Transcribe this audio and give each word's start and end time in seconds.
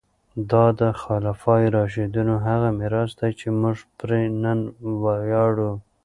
دا 0.51 0.65
د 0.79 0.81
خلفای 1.03 1.63
راشدینو 1.77 2.35
هغه 2.47 2.69
میراث 2.79 3.11
دی 3.19 3.31
چې 3.39 3.47
موږ 3.61 3.77
پرې 3.99 4.21
نن 4.43 4.59
ویاړو. 5.01 5.71